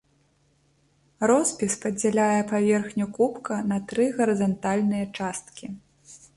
Роспіс 1.31 1.75
падзяляе 1.83 2.41
паверхню 2.53 3.05
кубка 3.19 3.61
на 3.75 3.81
тры 3.93 4.11
гарызантальныя 4.19 5.05
часткі. 5.17 5.65